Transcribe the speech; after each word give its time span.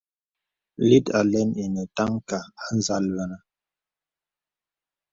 Lít 0.87 1.05
àlə̀n 1.19 1.49
enə 1.63 1.83
tànka 1.95 2.39
à 2.63 2.65
nzàl 2.77 3.05
vənə. 3.15 3.37